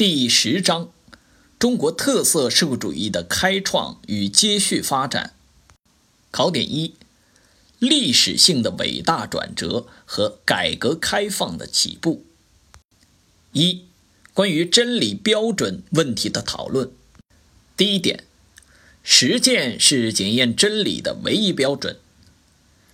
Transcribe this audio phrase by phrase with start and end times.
[0.00, 0.90] 第十章：
[1.58, 5.34] 中国特色社会主义的开创与接续发展。
[6.30, 6.94] 考点一：
[7.78, 12.24] 历史性的伟大转折和改革开放的起步。
[13.52, 13.84] 一、
[14.32, 16.90] 关于真理标准问题的讨论。
[17.76, 18.24] 第一点，
[19.02, 21.98] 实践是检验真理的唯一标准。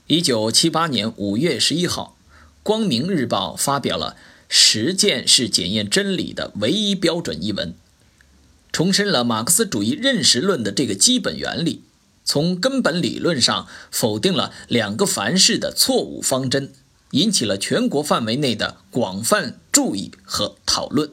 [0.09, 2.17] 一九七八年五月十一号，
[2.65, 4.17] 《光明日报》发表了。
[4.49, 7.43] 实践是检验真理的唯一标准。
[7.43, 7.75] 一文
[8.73, 11.83] 重申了马克思主义认识论的这个基本原理，
[12.25, 16.73] 从根本理论上否定了两个凡是的错误方针，
[17.13, 21.11] 引起了全国范围内的广泛注意和讨论。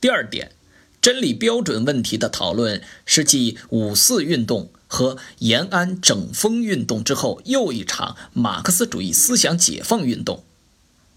[0.00, 0.52] 第二点，
[1.00, 10.44] 真理标准问题的讨论是继五四运动和延安整风运动之后又一场马克思主义思想解放运动。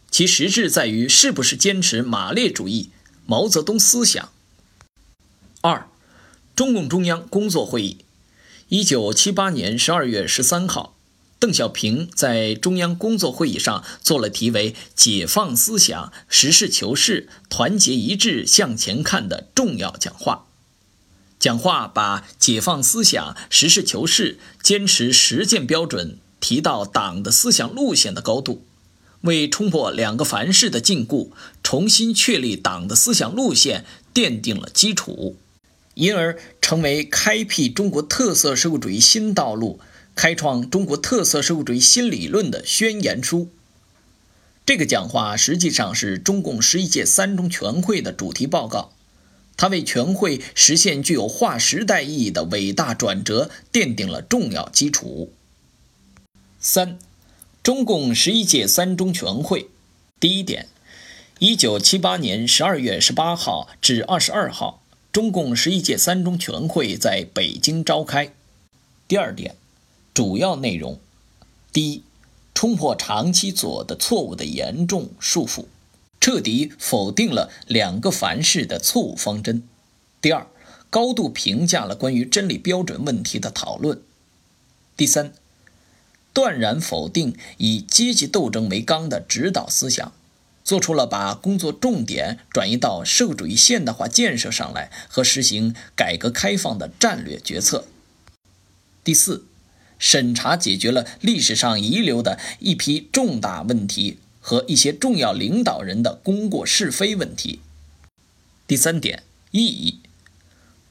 [0.10, 2.90] 其实质在于是不是坚持马列主义、
[3.26, 4.30] 毛泽东思想。
[5.62, 5.90] 二，
[6.56, 7.98] 中共中央工作会议，
[8.70, 10.96] 一九七八年十二月十三号，
[11.40, 20.46] 邓小平在中央工作会议上做了题为“解放思想、实事求是、团结一致向前看”的重要讲话。
[21.40, 28.66] 讲话把解放思想、实事求是、坚持实践标准提到党的思想路线的高度。
[29.22, 31.30] 为冲破两个凡是的禁锢，
[31.64, 35.36] 重新确立党的思想路线奠定了基础，
[35.96, 39.80] 因而成为开辟中国特色社会主义新道路、
[40.16, 43.50] 开创中国特色社会主义新理论的宣言书。
[44.66, 48.94] 这个讲话实际上是中共十一届三中全会的主题报告，
[49.56, 55.34] 它为全会实现具有划时代意义的伟大转折奠定了重要基础。
[56.60, 57.00] 三。
[57.68, 59.68] 中共十一届三中全会，
[60.22, 60.70] 第一点，
[61.40, 68.34] 一九七八年十二月十八号至二十二号，中共十一届三中全会在北京召开。
[69.06, 69.58] 第二点，
[70.14, 70.98] 主要内容：
[71.74, 72.04] 第一，
[72.54, 75.66] 冲破长期左的错误的严重束缚，
[76.22, 79.64] 彻底否定了两个凡是的错误方针；
[80.22, 80.48] 第二，
[80.90, 83.98] 高度评价了关于真理标准问题的讨论；
[84.96, 85.34] 第三。
[86.38, 90.14] 断然否定以阶级斗争为纲的指导思想，
[90.64, 97.88] 做出了把工作重点转移到社会主义现代化建设上来和实行改革开放的战略决策。
[99.04, 99.48] 第四，
[99.98, 107.62] 审查解决了历史上遗留的一批重大问题和一些重要领导人的功过是非问题。
[108.68, 110.02] 第三点，意义。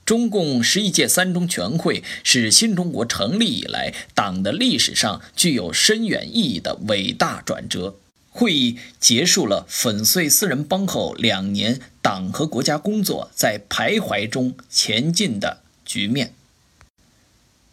[0.06, 7.96] 中共十一届三中全会是新中国成立以来党的历史上具有深远意义的伟大转折。
[8.30, 16.32] 会议结束了粉碎四人帮后两年党和国家工作在徘徊中前进的局面，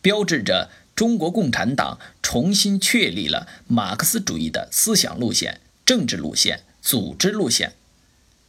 [0.01, 7.73] 标志着中国共产党重新确立了马克思主义的思想路线、政治路线、组织路线，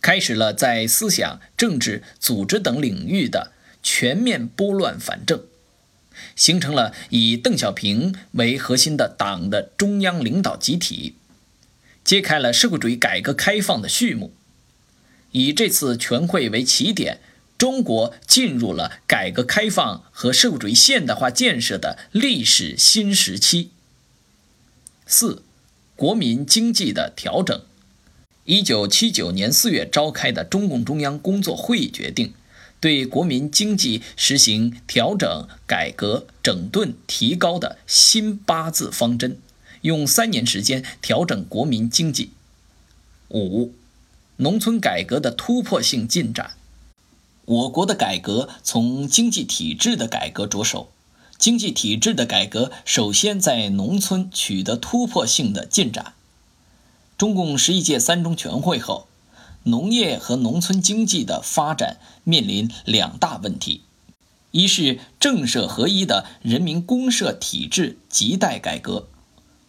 [0.01, 3.51] 开始了在思想、政治、组织等领域的。
[3.85, 5.45] 全面拨乱反正，
[6.35, 11.15] 形成了以邓小平为核心的党的中央领导集体，
[12.03, 14.33] 揭开了社会主义改革开放的序幕。
[15.33, 17.21] 以这次全会为起点，
[17.59, 23.71] 中国进入了改革开放和社会主义现代化建设的历史新时期。
[25.07, 25.43] 四、
[25.95, 27.61] 国民经济的调整。
[28.45, 32.33] 一九七九年四月召开的中共中央工作会议决定。
[32.85, 39.39] 对国民经济实行调整、改革、整顿、提高的新八字方针，
[39.81, 42.33] 用三年时间调整国民经济。
[43.31, 43.73] 五、
[44.37, 46.59] 农村改革的突破性进展。
[47.47, 50.91] 我国的改革从经济体制的改革着手，
[51.39, 56.13] 经济体制的改革首先在农村取得突破性的进展。
[57.17, 59.09] 中共十一届三中全会后。
[59.65, 63.83] 农业和农村经济的发展面临两大问题：
[64.51, 69.07] 一是政社合一的人民公社体制亟待改革；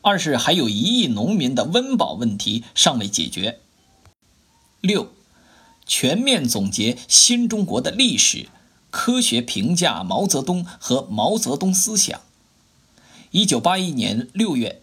[0.02, 3.60] 二是还有一亿农民的温饱问题尚未解决。
[4.82, 5.14] 六，
[5.86, 8.50] 全面总结新中国的历史，
[8.92, 12.22] 科学评价毛泽东和毛泽东思想。
[13.32, 14.82] 一九八一年六月。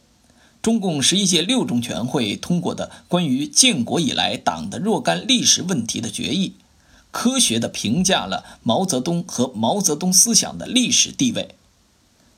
[0.63, 6.55] 中共十一届六中全会通过的关于建国以来党的若干历史问题的决议，
[7.11, 11.57] 科学地评价了毛泽东和毛泽东思想的历史地位，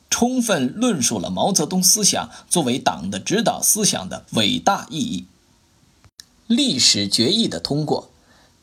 [0.09, 5.25] 充分论述了毛泽东思想作为党的指导思想的伟大意义。
[6.47, 8.09] 历史决议的通过，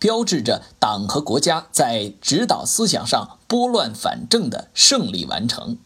[0.00, 5.78] 标志着党和国家在指导思想上拨乱反正的胜利完成。